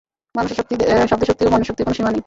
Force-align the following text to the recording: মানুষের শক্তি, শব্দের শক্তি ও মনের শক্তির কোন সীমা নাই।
মানুষের 0.35 0.57
শক্তি, 0.59 0.73
শব্দের 1.09 1.27
শক্তি 1.27 1.43
ও 1.45 1.51
মনের 1.51 1.67
শক্তির 1.67 1.85
কোন 1.87 1.93
সীমা 1.97 2.09
নাই। 2.09 2.19